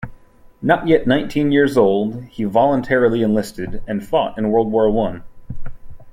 Not 0.63 0.87
yet 0.87 1.05
nineteen 1.05 1.51
years 1.51 1.77
old, 1.77 2.23
he 2.23 2.43
voluntarily 2.45 3.21
enlisted 3.21 3.83
and 3.85 4.03
fought 4.03 4.35
in 4.35 4.49
World 4.49 4.71
War 4.71 4.89
One. 4.89 5.23